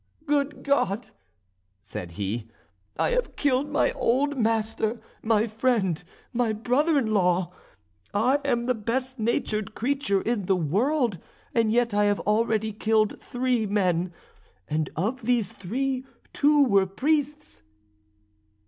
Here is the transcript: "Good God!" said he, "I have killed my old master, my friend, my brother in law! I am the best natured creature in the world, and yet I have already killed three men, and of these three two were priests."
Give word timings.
"Good 0.25 0.63
God!" 0.63 1.09
said 1.83 2.13
he, 2.13 2.47
"I 2.97 3.11
have 3.11 3.35
killed 3.35 3.69
my 3.69 3.91
old 3.91 4.35
master, 4.35 4.99
my 5.21 5.45
friend, 5.45 6.03
my 6.33 6.53
brother 6.53 6.97
in 6.97 7.13
law! 7.13 7.53
I 8.11 8.39
am 8.43 8.65
the 8.65 8.73
best 8.73 9.19
natured 9.19 9.75
creature 9.75 10.19
in 10.19 10.47
the 10.47 10.55
world, 10.55 11.19
and 11.53 11.71
yet 11.71 11.93
I 11.93 12.05
have 12.05 12.19
already 12.21 12.73
killed 12.73 13.21
three 13.21 13.67
men, 13.67 14.11
and 14.67 14.89
of 14.95 15.21
these 15.21 15.51
three 15.51 16.03
two 16.33 16.63
were 16.63 16.87
priests." 16.87 17.61